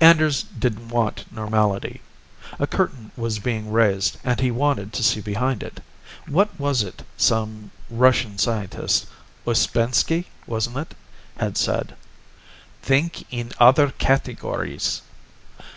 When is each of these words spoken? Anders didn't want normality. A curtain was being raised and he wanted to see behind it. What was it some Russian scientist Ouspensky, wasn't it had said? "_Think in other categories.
Anders 0.00 0.44
didn't 0.56 0.90
want 0.90 1.24
normality. 1.32 2.00
A 2.60 2.66
curtain 2.68 3.10
was 3.16 3.40
being 3.40 3.72
raised 3.72 4.18
and 4.22 4.38
he 4.38 4.52
wanted 4.52 4.92
to 4.92 5.02
see 5.02 5.20
behind 5.20 5.64
it. 5.64 5.80
What 6.28 6.60
was 6.60 6.84
it 6.84 7.02
some 7.16 7.72
Russian 7.90 8.38
scientist 8.38 9.06
Ouspensky, 9.44 10.26
wasn't 10.46 10.76
it 10.76 10.94
had 11.38 11.56
said? 11.56 11.96
"_Think 12.84 13.24
in 13.32 13.50
other 13.58 13.90
categories. 13.90 15.02